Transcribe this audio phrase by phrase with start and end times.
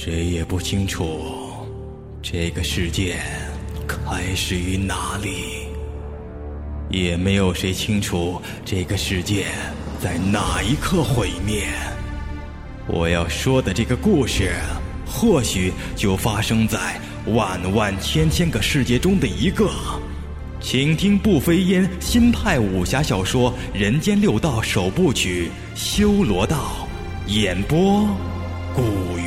[0.00, 1.24] 谁也不清楚
[2.22, 3.16] 这个世界
[3.88, 5.66] 开始于哪里，
[6.88, 9.46] 也没有谁清楚这个世界
[10.00, 11.66] 在哪一刻毁灭。
[12.86, 14.52] 我要说的这个故事，
[15.04, 16.78] 或许就发生在
[17.34, 19.68] 万万千千个世界中的一个。
[20.60, 26.86] 请听不飞烟新派武侠小说《人间六道》首部曲《修罗道》，
[27.32, 28.06] 演播
[28.76, 29.18] 古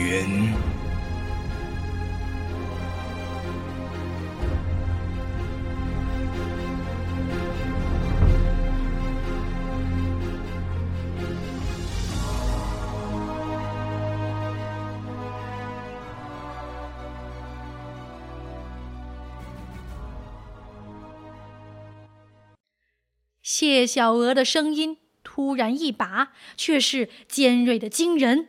[23.43, 28.47] 谢小娥的声音突然一拔，却是尖锐的惊人。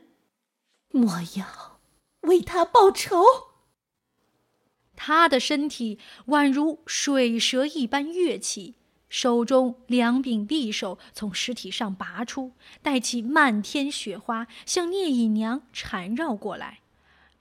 [0.90, 1.61] 莫要
[2.22, 3.22] 为他报仇！
[4.96, 8.74] 他的身体宛如水蛇一般跃起，
[9.08, 16.80] 手中两柄匕首从尸体上拔出，带起漫天雪花，向聂隐娘缠绕过来。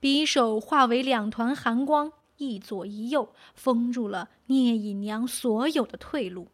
[0.02, 6.48] 匕首化为两团寒光，一左一右，封住了聂隐娘所有的退路。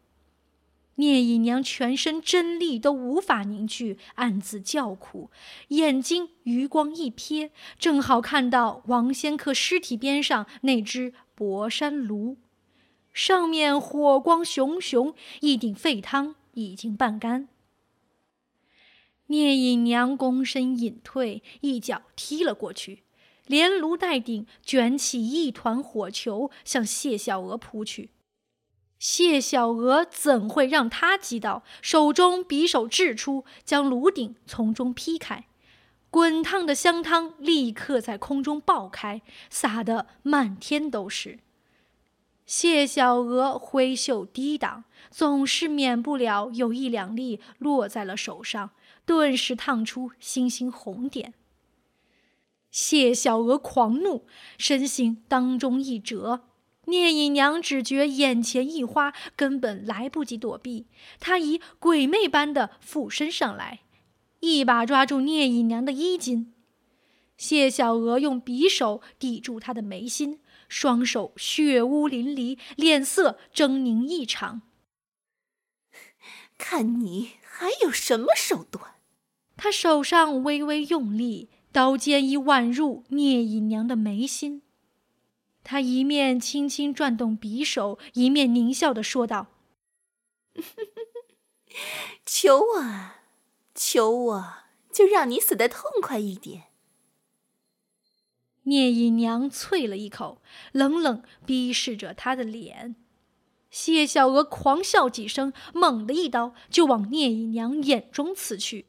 [0.98, 5.30] 聂隐娘全身真力都无法凝聚，暗自叫苦，
[5.68, 12.36] 眼睛余光一瞥，正好看到王仙客尸体边上那只博山炉，
[13.12, 17.48] 上面火光熊熊，一鼎沸汤已经半干。
[19.28, 23.04] 聂隐娘躬身隐退，一脚踢了过去，
[23.46, 28.10] 连炉带鼎卷起一团火球，向谢小娥扑去。
[28.98, 31.62] 谢小娥怎会让他击倒？
[31.80, 35.46] 手中匕首掷出，将炉鼎从中劈开，
[36.10, 41.38] 滚烫的香汤立刻在空中爆开，洒得满天都是。
[42.44, 48.70] 谢小娥挥袖抵挡，总是免不了有一两粒落在了手上，
[49.04, 51.34] 顿时烫出星星红点。
[52.70, 54.26] 谢小娥狂怒，
[54.58, 56.40] 身形当中一折。
[56.88, 60.86] 聂隐娘只觉眼前一花，根本来不及躲避。
[61.20, 63.80] 她以鬼魅般的附身上来，
[64.40, 66.54] 一把抓住聂隐娘的衣襟。
[67.36, 74.62] 谢小娥用匕首抵住她的眉心，双手血污淋漓，脸色狰狞异常。
[76.56, 78.94] 看你还有什么手段？
[79.56, 84.62] 她手上微微用力，刀尖已挽入聂隐娘的眉心。
[85.70, 89.48] 他一面轻轻转动匕首，一面狞笑的说道
[92.24, 92.84] ：“求我，
[93.74, 94.54] 求我，
[94.90, 96.68] 就让你死的痛快一点。”
[98.64, 100.40] 聂隐娘啐了一口，
[100.72, 102.96] 冷冷逼视着他的脸。
[103.70, 108.86] 谢小娥狂笑几声，猛地一刀就往聂隐娘眼中刺去。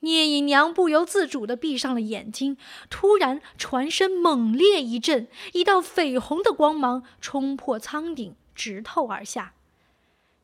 [0.00, 2.56] 聂隐娘不由自主地闭上了眼睛，
[2.88, 9.52] 突然船身猛烈一震，一道绯红的光芒冲破舱顶，直透而下。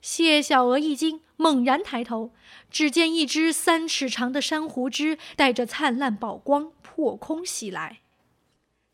[0.03, 2.33] 谢小娥一惊，猛然抬头，
[2.71, 8.01] 只见一只三尺长的珊瑚枝带着灿烂宝光破空袭来。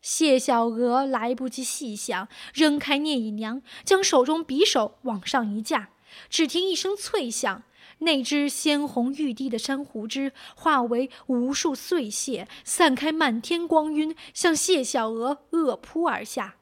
[0.01, 5.89] 谢小娥来不及细想，扔开聂隐娘，将手中匕首往上一架，
[6.29, 7.63] 只听一声脆响。
[8.03, 16.55] 那只鲜红欲滴的珊瑚枝化为无数碎屑，散开满天光晕，向谢小娥恶扑而下。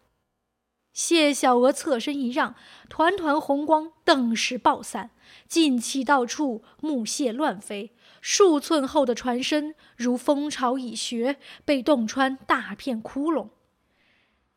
[0.93, 2.55] 谢小娥侧身一让，
[2.89, 5.11] 团团红光顿时爆散，
[5.47, 13.49] 劲气到处，木屑乱飞，数寸厚的船身如蜂巢蚁穴，被洞穿大片窟窿。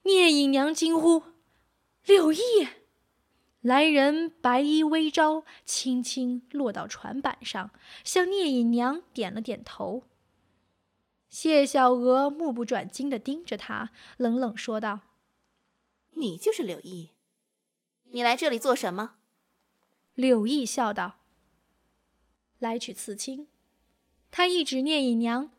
[0.03, 1.23] 聂隐娘惊呼
[2.05, 2.39] ：“柳毅！”
[3.64, 7.70] 来人白衣微招，轻轻落到船板上，
[8.04, 10.02] 向聂隐娘点了点头。
[11.31, 15.00] 谢小娥目不转睛地盯着他，冷冷说道
[16.12, 17.12] ：“你就是柳毅，
[18.11, 19.14] 你来这里做什么？”
[20.12, 21.20] 柳毅笑道
[22.60, 23.49] ：“来取刺青。”
[24.31, 25.50] 他一指聂隐娘：“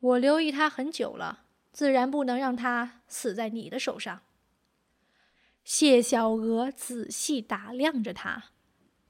[0.00, 4.22] 我留意他很久了，自然不能让他死在你的手上。”
[5.66, 8.44] 谢小娥仔细打量着他，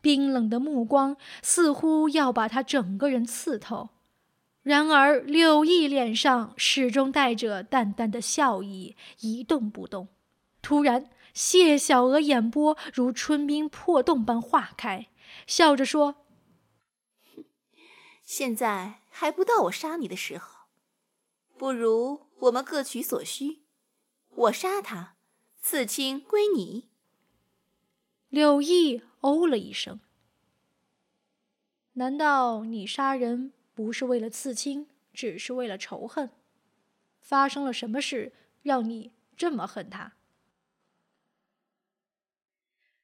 [0.01, 3.91] 冰冷的目光似乎要把他整个人刺透。
[4.63, 10.09] 然而柳毅脸上始终带着淡淡的笑意，一动不动。
[10.63, 15.09] 突然，谢小娥眼波如春冰破洞般化开，
[15.47, 16.15] 笑着说
[18.25, 20.61] ：“现在还不到我杀你的时候，
[21.59, 23.61] 不如我们各取所需，
[24.31, 25.16] 我杀他，
[25.69, 26.87] 刺青归你。
[28.29, 29.99] 柳毅哦了一声。
[31.95, 36.31] 难道你杀人不是为了刺青，只是为了仇恨？
[37.19, 38.33] 发生了什么事
[38.63, 40.13] 让你这么恨他？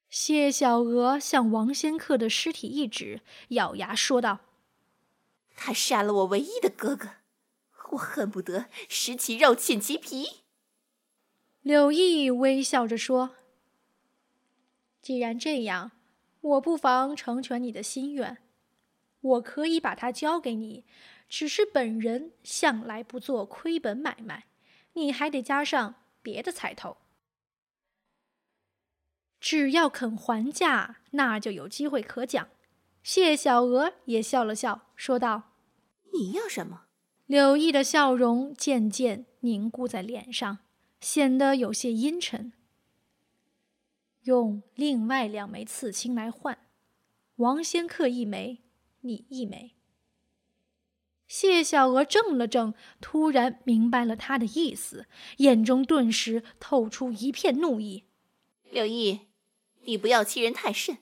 [0.08, 4.38] 谢小娥向王仙客的尸体一指，咬牙说道
[5.56, 7.14] ：“他杀了我唯一的哥哥，
[7.90, 10.41] 我恨不得食其肉寝其皮。”
[11.62, 13.36] 柳毅微笑着说
[15.00, 15.92] ：“既然这样，
[16.40, 18.38] 我不妨成全你的心愿。
[19.20, 20.84] 我可以把它交给你，
[21.28, 24.46] 只是本人向来不做亏本买卖，
[24.94, 26.96] 你还得加上别的彩头。”
[29.38, 32.48] 只要肯还价，那就有机会可讲。
[33.04, 35.52] 谢小娥也笑了笑，说道
[36.14, 36.86] ：“你要什么？”
[37.26, 40.58] 柳毅的笑容渐渐凝固在脸上，
[41.02, 42.54] 显得有些阴沉。
[44.22, 46.56] 用另外两枚刺青来换，
[47.36, 48.62] 王仙客一枚，
[49.00, 49.74] 你一枚。
[51.26, 55.06] 谢小娥怔了怔，突然明白了他的意思，
[55.38, 58.04] 眼中顿时透出一片怒意。
[58.70, 59.32] 柳毅。
[59.84, 60.98] 你不要欺人太甚！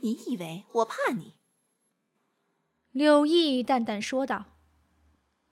[0.00, 1.34] 你以为我怕你？
[2.92, 4.56] 柳毅淡淡说道：“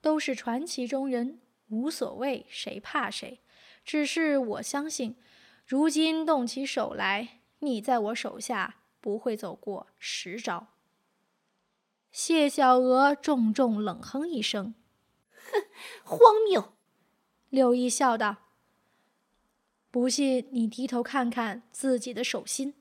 [0.01, 3.43] 都是传奇中人，无所谓谁怕谁。
[3.83, 5.15] 只是我相信，
[5.65, 10.67] 如今动起手来，你在我手下不会走过十招。”
[12.11, 14.73] 谢小娥重重冷哼一声
[15.31, 15.63] ：“哼，
[16.03, 16.73] 荒谬！”
[17.49, 18.37] 柳毅笑道。
[19.91, 22.75] 不信，你低头看看自己的手心。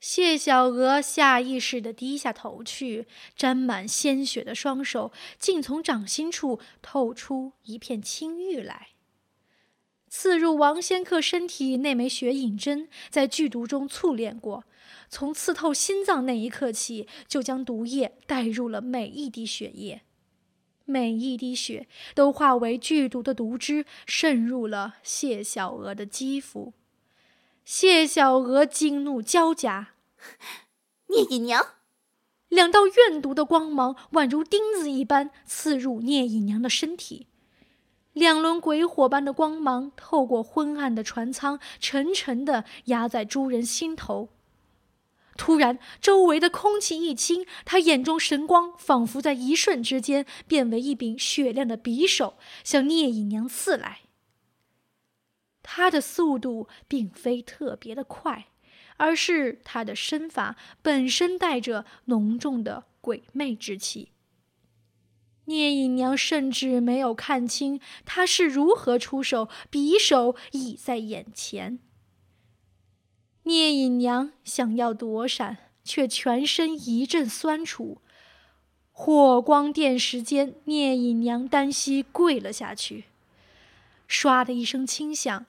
[0.00, 8.93] 谢小娥下意识地低下头去，沾满鲜血的双手竟从掌心处透出一片青玉来。
[10.16, 14.62] 刺入王仙客身体那枚血影针，在剧毒中淬炼过，
[15.08, 20.02] 从刺透心脏那一刻起，就将毒液带入了每一滴血液。
[20.84, 26.72] 每一滴血都化为剧毒的毒汁，渗入了谢小娥的肌肤。
[27.64, 29.94] 谢小娥惊怒交加，
[31.08, 31.60] 聂隐娘！
[32.48, 37.26] 两道怨毒的光芒宛如钉子一般刺入聂隐娘的身体，
[38.14, 44.30] 两轮鬼火般的光芒透过昏暗的船舱，沉沉地压在诸人心头。
[45.36, 54.02] 突然，周围的空气一清，他眼中神光仿佛在一瞬之间变为一柄雪亮的匕首，向聂隐娘刺来。
[55.64, 58.46] 他的速度并非特别的快，
[58.96, 64.13] 而是他的身法本身带着浓重的鬼魅之气。
[65.46, 71.78] 聂隐娘甚至没有看清他是如何出手，匕首已在眼前。
[73.44, 77.98] 聂隐娘想要躲闪，却全身一阵酸楚，
[78.90, 83.04] 火光电石间，聂隐娘单膝跪了下去。
[84.08, 85.44] 唰的一声轻响，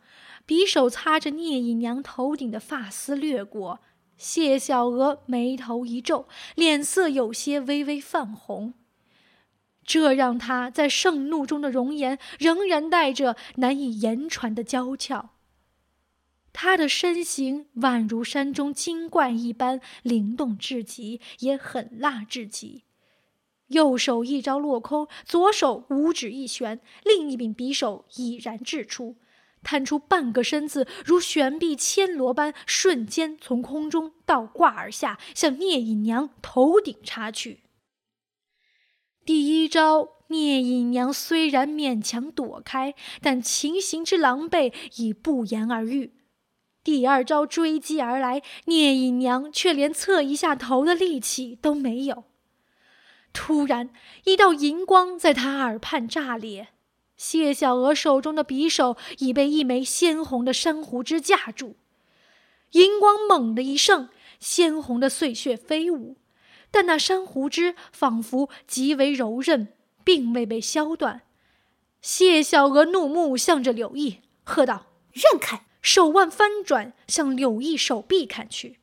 [0.45, 3.79] 匕首擦着聂隐娘头顶的发丝掠过。
[4.17, 8.73] 谢小娥眉头一皱，脸色有些微微泛红，
[9.85, 15.29] 这让他在盛怒中的容颜仍然带着难以言传的娇俏。
[16.51, 22.83] 他的身形宛如山中精怪一般灵动至极，也狠辣至极。
[23.67, 29.17] 右手一招落空，左手五指一旋，另一柄匕首已然掷出，
[29.63, 37.64] 探出半个身子，如悬臂牵罗般，瞬间从空中倒挂而下，向聂隐娘头顶插去。
[39.65, 46.13] 一招，聂隐娘虽然勉强躲开，但情形之狼狈已不言而喻。
[46.83, 52.25] 第二招追击而来，聂隐娘却连侧一下头的力气都没有。
[53.33, 53.89] 突然，
[54.25, 56.67] 一道银光在她耳畔炸裂，
[57.17, 61.75] 谢小娥手中的匕首已被一枚鲜红的珊瑚枝架住。
[62.73, 66.17] 银光猛地一盛，鲜红的碎屑飞舞，
[66.75, 69.69] 但那珊瑚枝仿佛极为柔韧，
[70.03, 71.21] 并未被削断。
[72.01, 78.79] 谢小娥怒目向着柳毅，喝道：“让开！”手腕翻转，向柳毅手臂砍去。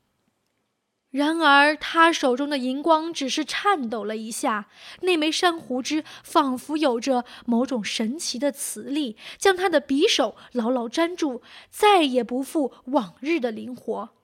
[1.11, 4.70] 然而，他手中的银光只是颤抖了一下，
[5.02, 14.14] 那枚珊瑚枝仿佛有着某种神奇的磁力，将他的匕首牢牢粘住，再也不复往日的灵活。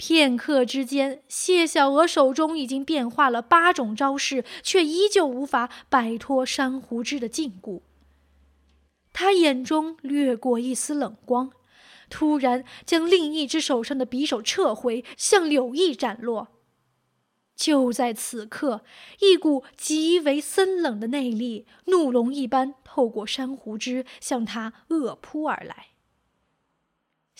[0.00, 7.82] 片刻之间，谢小娥手中已经变化了八种招式，却依旧无法摆脱珊瑚枝的禁锢。
[9.12, 11.52] 他眼中掠过一丝冷光，
[12.08, 16.48] 突然将另一只手上的匕首撤回，向柳毅斩落。
[17.54, 18.80] 就在此刻，
[19.18, 25.88] 一股极为森冷的内力，怒龙一般透过珊瑚枝向他恶扑而来。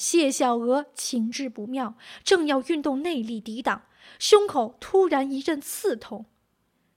[0.01, 3.83] 谢小娥情志不妙，正要运动内力抵挡，
[4.19, 6.25] 胸口突然一阵刺痛。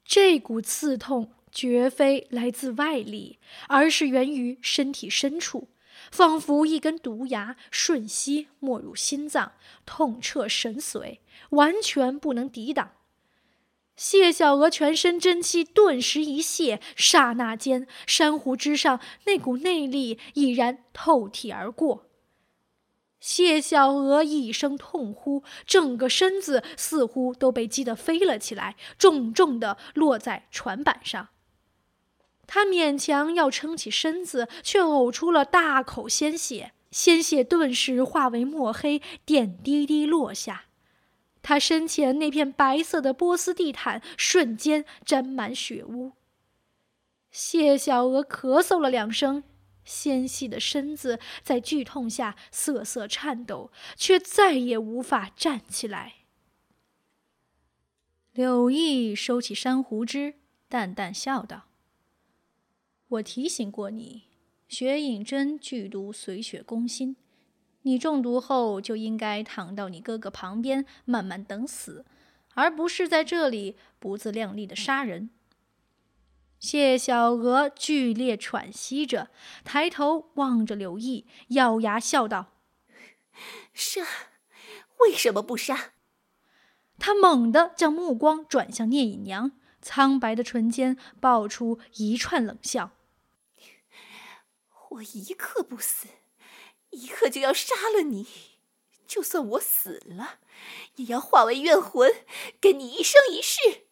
[0.06, 5.68] 这股刺痛绝非来自外力，而是源于身体深处，
[6.14, 9.52] 仿佛一根毒牙瞬息没入心脏，
[9.86, 11.18] 痛彻神髓，
[11.50, 12.92] 完全不能抵挡。
[13.98, 22.06] 谢小娥全身真气顿时一泄，刹那间，珊瑚之上那股内力已然透体而过。
[23.24, 31.30] 谢小娥一声痛呼，整个身子似乎都被击得飞了起来，重重的落在船板上。
[32.46, 40.66] 她勉强要撑起身子，却呕出了大口鲜血，鲜血顿时化为墨黑，点滴滴落下。
[41.42, 46.12] 他身前那片白色的波斯地毯瞬间沾满血污。
[47.32, 49.46] 谢小娥咳嗽了两声，
[49.86, 56.14] 纤细的身子在剧痛下瑟瑟颤抖，却再也无法站起来。
[58.32, 60.36] 柳毅收起珊瑚枝，
[60.68, 61.66] 淡淡笑道
[63.10, 64.24] ：“我提醒过你，
[64.68, 67.16] 雪影针剧毒，随血攻心。”
[67.86, 72.06] 你中毒后就应该躺到你哥哥旁边，慢慢等死，
[72.54, 75.30] 而不是在这里不自量力的杀人。
[76.64, 79.30] 谢小娥剧烈喘息着，
[79.66, 82.54] 抬头望着刘毅，咬牙笑道
[83.76, 84.08] ：“杀？
[85.00, 85.92] 为什么不杀？”
[86.98, 89.52] 他猛地将目光转向聂隐娘，
[89.82, 92.92] 苍白的唇间爆出一串冷笑
[94.92, 96.08] ：“我一刻不死。”
[96.92, 98.26] 一刻就要杀了你，
[99.06, 100.40] 就算我死了，
[100.96, 102.10] 也要化为怨魂，
[102.62, 103.88] 跟你一生一世。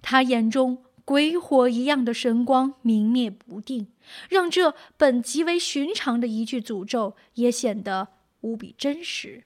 [0.00, 3.86] 他眼中鬼火一样的神光明灭不定，
[4.28, 8.08] 让这本极为寻常的一句诅咒也显得
[8.42, 9.44] 无比真实。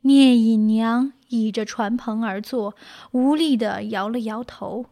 [0.00, 2.74] 聂隐娘倚着船篷而坐，
[3.10, 4.86] 无力的摇了摇头。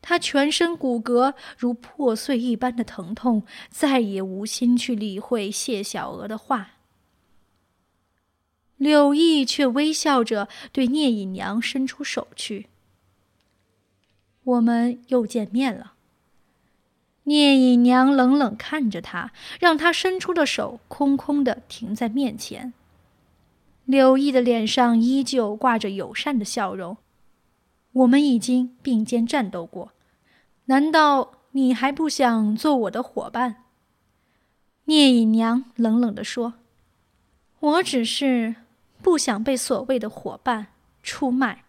[0.00, 6.70] 他全身骨骼如破碎一般的疼痛，再也无心去理会谢小娥的话。
[8.78, 12.68] 柳毅却微笑着对聂隐娘伸出手去。
[14.48, 15.92] 我们又见面了。
[17.24, 22.72] 聂隐娘冷冷看着他，让他伸出的手空空的停在面前。
[23.84, 26.96] 柳毅的脸上依旧挂着友善的笑容。
[27.92, 29.92] 我们已经并肩战斗过，
[30.66, 33.64] 难道你还不想做我的伙伴？
[34.84, 36.54] 聂隐娘冷冷地说
[37.60, 38.54] ：“我只是
[39.02, 40.68] 不想被所谓的伙伴
[41.02, 41.64] 出卖。”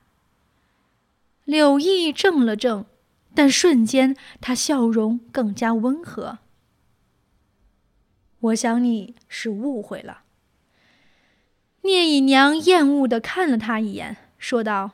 [1.49, 2.85] 柳毅怔了怔，
[3.33, 6.37] 但瞬间他笑容更加温和。
[8.39, 10.21] 我想你是误会了。
[11.81, 14.91] 聂隐娘厌恶的看了他一眼，说道。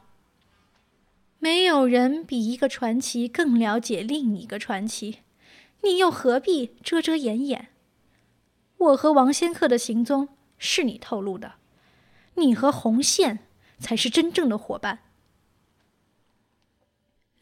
[1.39, 5.17] 没有人比一个传奇更了解另一个传奇，
[5.83, 7.67] 你又何必遮遮掩掩？
[8.77, 11.55] 我和王仙客的行踪是你透露的，
[12.35, 13.39] 你和红线
[13.77, 14.99] 才是真正的伙伴。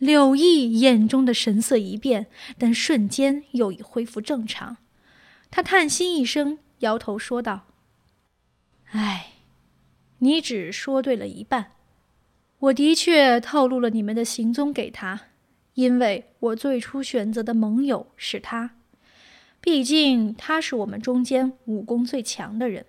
[0.04, 4.78] 柳毅眼中的神色一变，但瞬间又已恢复正常。
[5.50, 7.68] 他叹息一声，摇头说道
[8.92, 9.34] ：“唉，
[10.18, 11.72] 你只说对了一半。”
[12.60, 15.22] 我的确透露了你们的行踪给他，
[15.74, 18.76] 因为我最初选择的盟友是他，
[19.62, 22.86] 毕竟他是我们中间武功最强的人。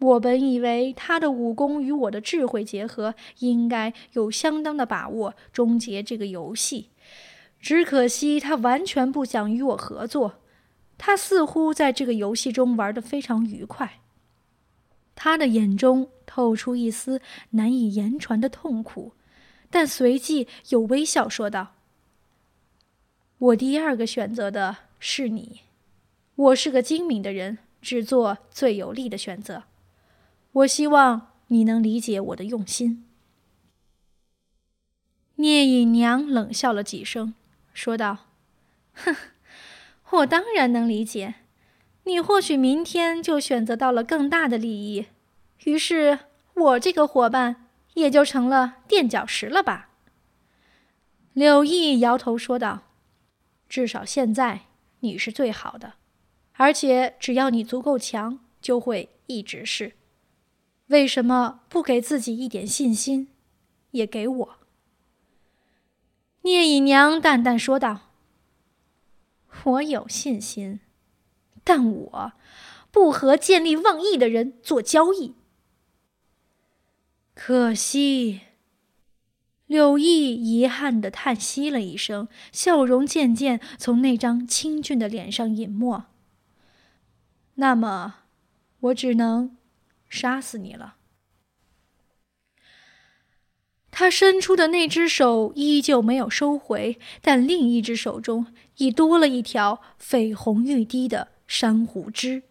[0.00, 6.88] 我本以为他的武功与我的智慧结合，应该有相当的把握终结这个游戏。
[7.60, 10.40] 只可惜他完全不想与我合作，
[10.96, 14.00] 他似乎在这个游戏中玩得非常愉快。
[15.14, 19.12] 他的眼中透出一丝难以言传的痛苦，
[19.68, 21.74] 但随即又微笑说道
[23.36, 25.60] ：“我第二个选择的是你，
[26.36, 29.64] 我是个精明的人，只做最有利的选择。
[30.52, 33.06] 我希望你能理解我的用心。”
[35.36, 37.34] 聂隐娘冷笑了几声，
[37.72, 38.26] 说道
[38.92, 39.16] ：“哼，
[40.10, 41.36] 我当然能理解。”
[42.04, 45.06] 你或许明天就选择到了更大的利益，
[45.64, 46.20] 于是
[46.54, 49.90] 我这个伙伴也就成了垫脚石了吧？
[51.34, 52.84] 柳毅摇头说道
[53.68, 54.62] ：“至少现在
[55.00, 55.94] 你是最好的，
[56.54, 59.92] 而且只要你足够强，就会一直是。
[60.90, 63.28] 为什么不给自己一点信心，
[63.90, 64.58] 也给我？”
[66.42, 68.12] 聂隐娘淡淡说道
[69.64, 70.80] ：“我有信心，
[71.64, 72.32] 但我
[72.90, 75.34] 不和见利忘义的人做交易。
[77.34, 78.42] 可惜。”
[79.70, 86.06] 柳毅遗憾的叹息了一声，笑容渐渐从那张清俊的脸上隐没。
[87.54, 88.16] 那么，
[88.80, 89.56] 我只能
[90.10, 90.96] 杀死你了。
[93.90, 102.42] 他伸出的那只手依旧没有收回，但另一只手中已多了一条绯红欲滴的珊瑚枝。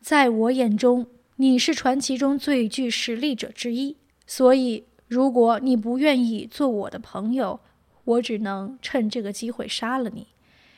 [0.00, 1.06] 在我眼中，
[1.36, 3.96] 你是传奇中最具实力者之一。
[4.26, 7.60] 所以，如果你不愿意做我的朋友，
[8.04, 10.26] 我只能趁这个机会杀了你，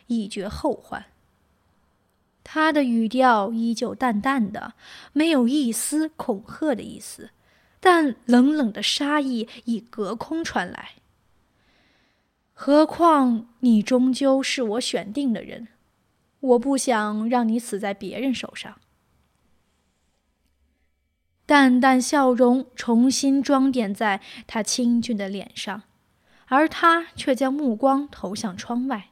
[0.09, 1.07] 以绝后患。
[2.45, 4.75] 他的语调依旧淡淡的，
[5.13, 7.31] 没有一丝恐吓的意思，
[7.81, 10.91] 但冷冷的杀意已隔空传来。
[12.53, 15.69] 何况你终究是我选定的人，
[16.39, 18.77] 我不想让你死在别人手上。
[21.47, 25.83] 淡淡笑容重新装点在他清俊的脸上，
[26.47, 29.11] 而他却将目光投向窗外。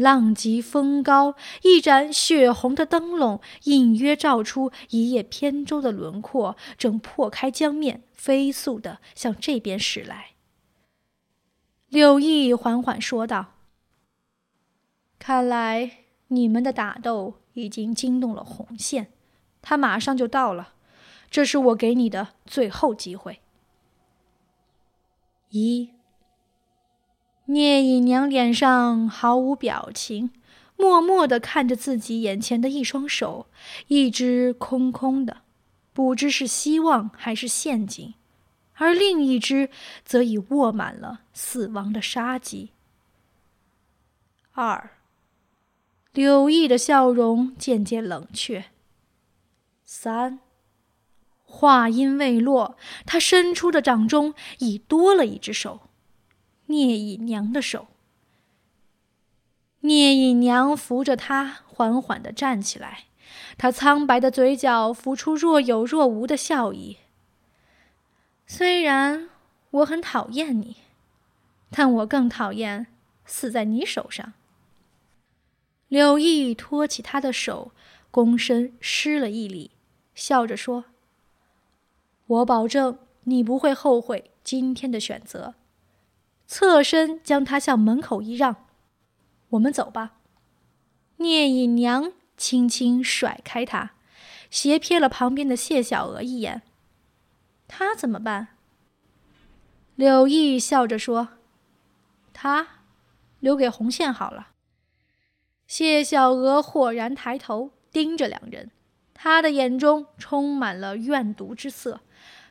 [0.00, 10.30] 浪急风高，一盏血红的灯笼隐约照出一叶扁舟的轮廓，正破开江面，飞速的向这边驶来。
[11.88, 13.54] 柳毅缓缓说道
[15.18, 19.12] ：“看来你们的打斗已经惊动了红线，
[19.60, 20.74] 他马上就到了。”
[21.30, 23.40] 这是我给你的最后机会。
[25.50, 25.90] 一，
[27.50, 30.30] 聂隐娘脸上毫无表情，
[30.76, 33.46] 默默的看着自己眼前的一双手，
[33.88, 35.38] 一只空空的，
[35.92, 38.14] 不知是希望还是陷阱，
[38.74, 39.68] 而另一只
[40.04, 42.70] 则已握满了死亡的杀机。
[44.52, 44.90] 二，
[46.12, 48.66] 柳毅的笑容渐渐冷却。
[49.84, 50.38] 三。
[51.44, 55.80] 话音未落，他伸出的掌中已多了一只手，
[56.70, 57.88] 聂隐娘的手。
[59.80, 63.06] 聂隐娘扶着他缓缓的站起来，
[63.58, 66.98] 她苍白的嘴角浮出若有若无的笑意。
[68.46, 69.28] 虽然
[69.72, 70.76] 我很讨厌你，
[71.70, 72.86] 但我更讨厌
[73.24, 74.32] 死在你手上。
[75.88, 77.72] 柳毅托起他的手，
[78.12, 79.72] 躬身施了一礼，
[80.14, 80.84] 笑着说。
[82.28, 85.54] 我保证你不会后悔今天的选择。
[86.52, 88.66] 侧身将他向门口一让，
[89.50, 90.16] 我们走吧。
[91.18, 93.92] 聂隐娘轻轻甩开他，
[94.50, 96.62] 斜瞥了旁边的谢小娥一眼。
[97.68, 98.48] 他怎么办？
[99.94, 101.28] 柳毅笑着说
[102.34, 102.66] ：“他
[103.38, 104.48] 留给红线好了。”
[105.68, 108.72] 谢小娥豁然抬头盯着两人，
[109.14, 112.00] 她的眼中充满了怨毒之色。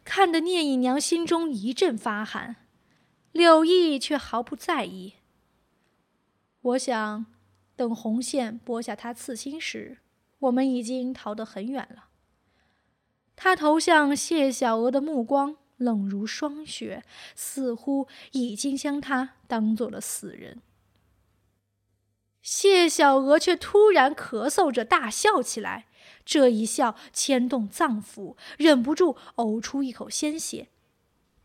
[0.05, 2.55] 看得聂隐娘心中一阵发寒，
[3.31, 5.13] 柳毅却毫不在意。
[6.61, 7.25] 我想，
[7.75, 9.99] 等红线拨下他刺心时，
[10.39, 12.09] 我们已经逃得很远了。
[13.35, 20.61] 他投向谢小娥的目光冷如霜雪，似乎已经将她当做了死人。
[22.41, 25.85] 谢小娥却突然咳嗽着大笑起来。
[26.25, 30.67] 这一笑牵动脏腑，忍不住呕出一口鲜血。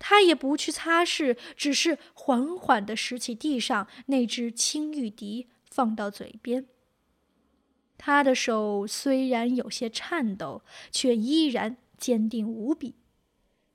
[0.06, 6.66] 他也不去擦拭，只是缓缓地拾起地上那只青玉笛，放到嘴边。
[7.96, 12.96] 他的手虽然有些颤抖，却依然坚定无比，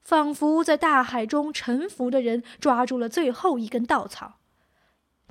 [0.03, 4.38] 仿佛在大海中沉浮的人抓住了最后一根稻草。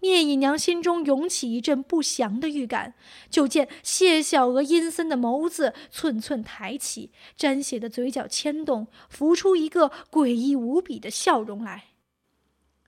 [0.00, 2.94] 聂隐娘心中涌起一阵不祥的预感，
[3.28, 11.84] 就见谢小娥阴森的眸子寸寸抬起，沾血的嘴角牵动，浮出一个诡异无比的笑容来。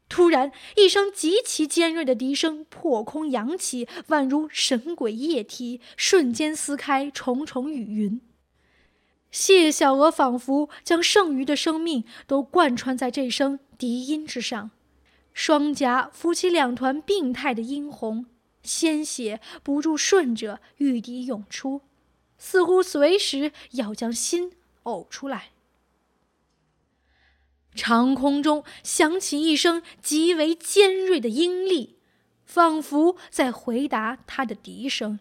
[0.08, 8.20] 突然，一声极其尖锐的笛声破空扬起，宛如神鬼夜啼，瞬间撕开重重雨云。
[9.30, 14.72] 谢小娥仿佛将剩余的生命都贯穿在这声笛音之上。
[15.32, 18.26] 双颊浮起两团病态的殷红，
[18.62, 21.82] 鲜血不住顺着玉笛涌出，
[22.36, 24.52] 似乎随时要将心
[24.84, 25.50] 呕出来。
[27.74, 31.90] 长空中响起一声极为尖锐的鹰唳，
[32.44, 35.20] 仿佛在回答他的笛声。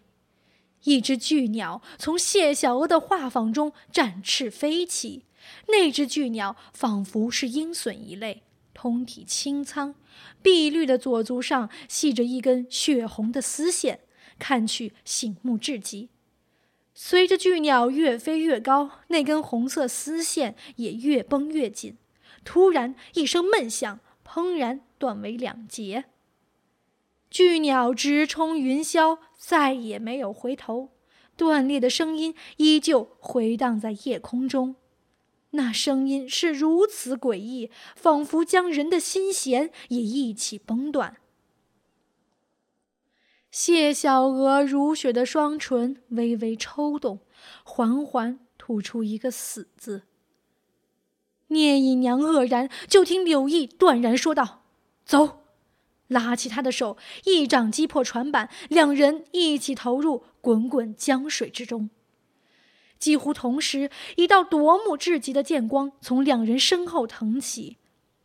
[0.86, 5.26] 一只巨鸟从谢小娥的画舫中展翅飞起，
[5.68, 8.44] 那只巨鸟仿佛是鹰隼一类，
[8.82, 9.94] 通体青苍，
[10.42, 14.00] 碧绿的左足上系着一根血红的丝线，
[14.40, 16.08] 看去醒目至极。
[16.94, 21.98] 随着巨鸟越飞越高，那根红色丝线也越绷越紧。
[22.46, 26.06] 突然一声闷响，砰然断为两截。
[27.30, 30.92] 巨鸟直冲云霄，再也没有回头。
[31.36, 34.78] 断裂的声音依旧回荡在夜空中，
[35.52, 41.18] 那声音是如此诡异，仿佛将人的心弦也一起崩断。
[43.50, 47.22] 谢小娥如雪的双唇微微抽动，
[47.64, 50.04] 缓缓吐出一个“死”字。
[51.48, 54.62] 聂隐娘愕然，就听柳毅断然说道
[55.04, 55.46] ：“走！”
[56.06, 61.90] 拉起他的手，一掌击破船板，两人一起投入滚滚江水之中。
[63.00, 67.78] 几乎同时，一道夺目至极的剑光从两人身后腾起，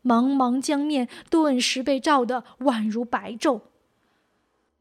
[0.05, 3.63] 茫茫江面顿时被照得宛如白昼。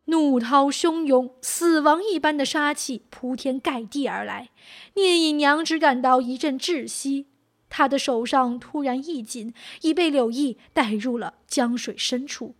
[0.05, 4.49] 怒涛汹涌，死亡一般的杀气铺天盖地而来。
[4.95, 7.27] 聂隐娘只感到一阵窒息，
[7.69, 12.55] 她的手上突然一紧，已被柳毅带入了江水深处。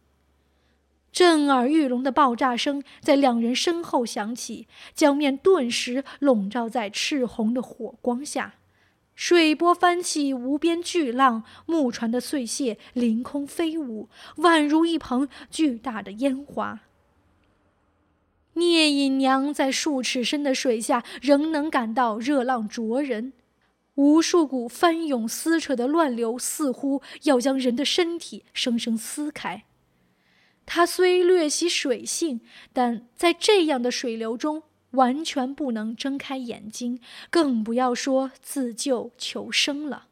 [1.13, 8.56] 震耳欲聋的爆炸声在两人身后响起，江面顿时笼罩在赤红的火光下，
[9.13, 16.80] 水波翻起无边巨浪，木船的碎屑凌空飞舞，宛如一捧巨大的烟花。
[18.56, 23.34] 聂隐娘在数尺深的水下仍能感到热浪灼人，
[23.93, 29.65] 无数股翻涌撕扯的乱流似乎要将人的身体生生撕开。
[30.65, 36.99] 他虽略习水性，但在这样的水流中，完全不能睁开眼睛，
[37.30, 40.08] 更不要说自救求生了。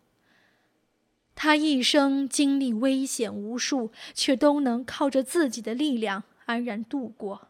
[1.33, 7.47] 他一生经历危险无数，却都能靠着自己的力量安然度过。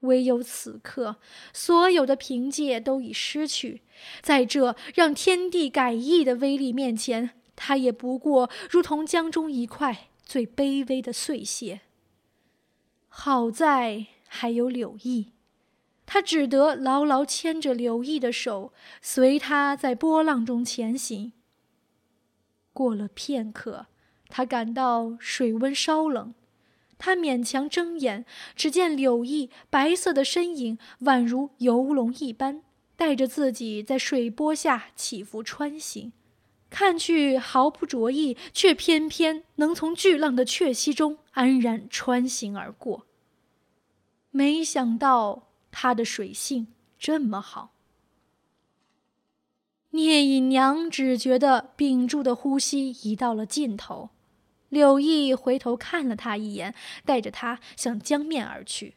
[0.00, 1.16] 唯有此刻，
[1.52, 3.82] 所有的凭借都已失去，
[4.22, 11.80] 在这让天地改易的威力面前，他也不过如同江中一块最卑微的碎屑。
[13.12, 15.32] 好在还有柳毅，
[16.06, 21.32] 他只得牢牢牵着柳毅的手，随他在波浪中前行。
[22.72, 23.88] 过了片刻，
[24.28, 26.32] 他感到水温稍冷，
[26.98, 32.62] 他勉强睁眼，只见柳毅白色的身影宛如游龙一般，
[32.96, 36.12] 带着自己在水波下起伏穿行，
[36.70, 41.18] 看去毫不着意，却偏偏能从巨浪的却息中。
[41.32, 43.06] 安然穿行而过。
[44.30, 47.72] 没想到他的水性这么好。
[49.90, 54.10] 聂隐娘只觉得屏住的呼吸已到了尽头。
[54.68, 58.94] 柳毅回头看了他一眼，带着他向江面而去。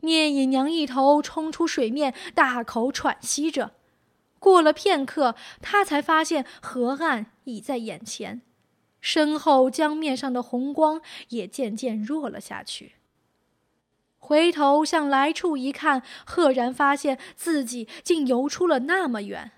[0.00, 3.74] 聂隐娘一头冲出水面，大口喘息着。
[4.44, 8.42] 过了片刻，他才发现河岸已在眼前。
[9.00, 12.92] 身后江面上的红光也渐渐弱了下去。
[14.18, 19.52] 回头向来处一看，赫然发现自己竟游出了那么远。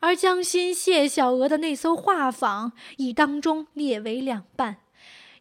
[0.00, 4.78] 而江心谢小娥的那艘画舫已当中裂为两半，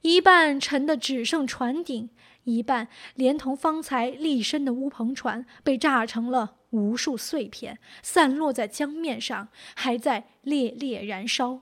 [0.02, 2.10] 一半沉的只剩船顶，
[2.44, 11.62] 一半连同方才立身的乌篷船被炸成了无数碎片，散落在江面上，还在烈烈燃烧。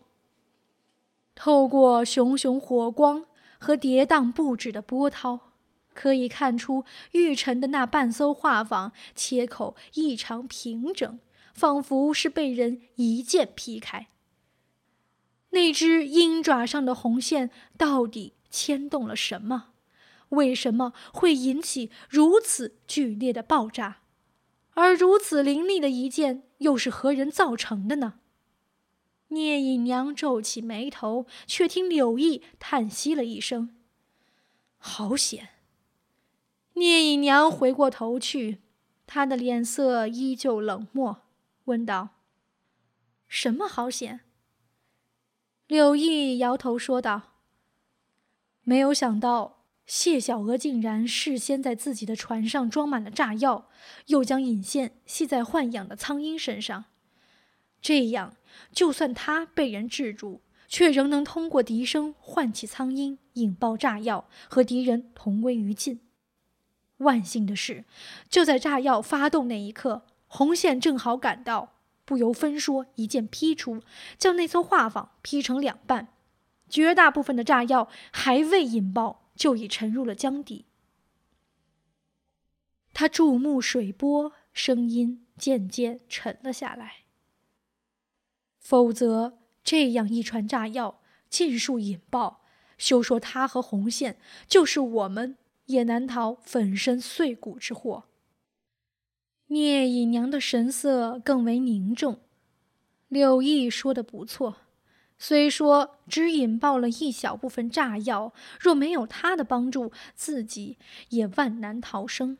[1.35, 3.25] 透过熊熊火光
[3.59, 5.51] 和跌宕不止的波涛，
[5.93, 11.19] 可以看出玉成的那半艘画舫切口异常平整，
[11.53, 14.07] 仿佛是被人一剑劈开。
[15.49, 19.69] 那只鹰爪上的红线到底牵动了什么？
[20.29, 24.00] 为什么会引起如此剧烈的爆炸？
[24.73, 28.19] 而如此凌厉的一剑又是何人造成的呢？
[29.29, 33.75] 聂隐娘皱起眉头，却听柳毅叹息了一声
[34.77, 35.49] ：“好险！”
[36.75, 38.59] 聂隐娘回过头去，
[39.05, 41.21] 她的脸色依旧冷漠，
[41.65, 42.09] 问道
[43.27, 44.21] ：“什么好险？”
[45.67, 47.35] 柳毅摇头说道
[48.63, 49.60] ：“没有想到
[49.93, 53.67] 谢小娥竟然事先在自己的船上装满了炸药，
[54.05, 56.85] 又将引线系在豢养的苍鹰身上。
[57.81, 58.37] 这样，
[58.71, 65.99] 就算他被人制住，却仍能通过笛声唤起苍鹰，引爆炸药，和敌人同归于尽。
[66.99, 67.83] 万幸的是，
[68.29, 71.73] 就在炸药发动那一刻，红线正好赶到，
[72.05, 73.81] 不由分说，一剑劈出，
[74.17, 76.07] 将那艘画舫劈成两半。
[76.69, 80.65] 绝大部分的炸药还未引爆，就已沉入了江底。
[82.93, 87.05] 他注目水波，声音渐渐沉了下来。
[88.59, 92.43] 否则，这样一船炸药尽数引爆，
[92.77, 98.03] 休说他和红线，就是我们也难逃粉身碎骨之祸。
[99.47, 102.19] 聂隐娘的神色更为凝重。
[103.07, 104.57] 柳毅说的不错，
[105.23, 110.79] 虽说只引爆了一小部分炸药，若没有他的帮助，自己
[111.09, 112.39] 也万难逃生。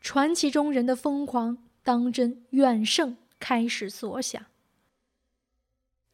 [0.00, 4.42] 传奇中人的疯狂，当真远胜开始所想。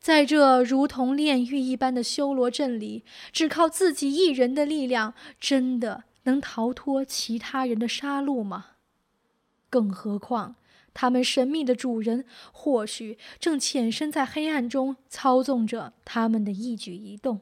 [0.01, 8.67] 在这如同炼狱一般的修罗阵里，只靠自己一人的力量，真的能逃脱其他人的杀戮吗？
[9.69, 10.57] 更何况，
[10.93, 17.41] 他们神秘的主人或许正潜身在黑暗中，操纵着他们的一举一动。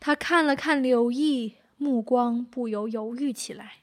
[0.00, 3.82] 他看了看柳毅，目光不由犹豫起来。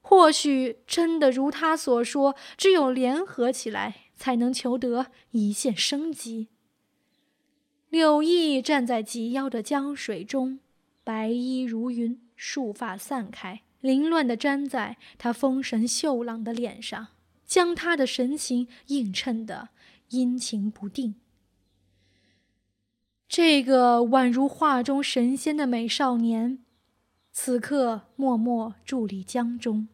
[0.00, 4.06] 或许真的如他所说，只有联合起来。
[4.20, 6.48] 才能求得一线生机。
[7.88, 10.60] 柳毅站在及腰的江水中，
[11.02, 17.08] 白衣如云，束发散开，凌乱地粘在他丰神秀朗的脸上，
[17.44, 19.70] 将他的神情映衬得
[20.10, 21.14] 阴晴不定。
[23.28, 26.58] 这个宛如画中神仙的美少年，
[27.30, 29.88] 此刻默默伫立江中，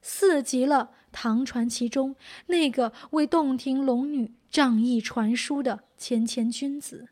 [0.00, 0.90] 似极了。
[1.18, 2.14] 唐传奇中
[2.48, 7.08] 那个为洞庭龙女仗义传书的谦谦君子，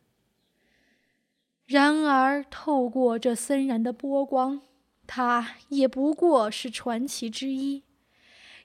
[1.64, 4.60] 然而透过这森然的波光，
[5.16, 7.84] 他也不过是传奇之一，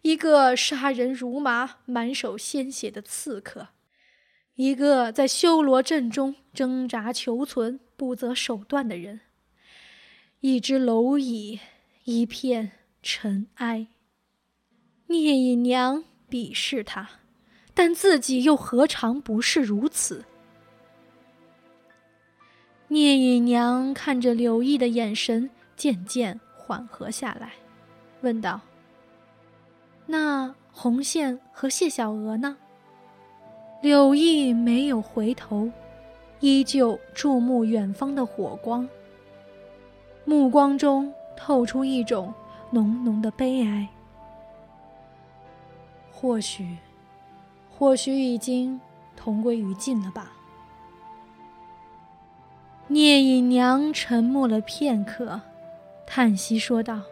[0.01, 3.67] 一个杀人如麻、满手鲜血的刺客，
[4.55, 9.19] 一个在修罗阵中挣扎求存、不择手段的人，
[10.39, 11.59] 一只蝼蚁，
[12.05, 12.71] 一片
[13.03, 13.85] 尘埃。
[15.05, 17.07] 聂隐娘鄙视他，
[17.75, 20.25] 但自己又何尝不是如此？
[22.87, 27.53] 聂隐娘看着柳毅的眼神渐渐缓和下来，
[28.19, 28.59] 问道
[30.05, 32.57] ：“那红线和谢小娥呢？”
[33.81, 35.71] 柳毅没有回头，
[36.41, 38.85] 依旧注目远方的火光，
[40.25, 42.33] 目光中透出一种
[42.71, 43.87] 浓浓的悲哀。
[46.11, 46.75] 或许，
[47.71, 48.81] 或许已经
[49.15, 50.33] 同归于尽了吧。
[52.89, 55.39] 聂隐娘沉默了片刻，
[56.11, 57.03] 叹息说道：“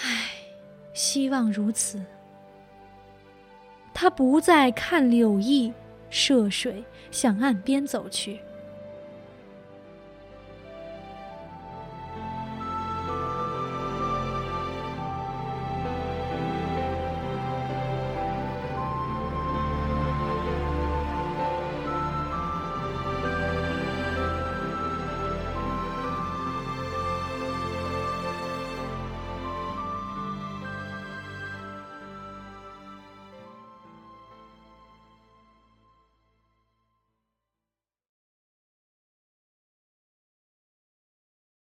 [0.00, 0.30] 唉，
[0.92, 2.00] 希望如此。”
[3.92, 5.72] 他不再看柳毅，
[6.08, 8.38] 涉水向岸边走去。